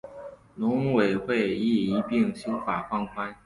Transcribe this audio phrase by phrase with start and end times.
[0.55, 3.35] 农委会亦一并修法放宽